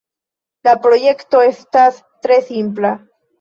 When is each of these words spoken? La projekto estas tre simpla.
La 0.67 0.71
projekto 0.85 1.41
estas 1.49 2.01
tre 2.25 2.41
simpla. 2.49 2.95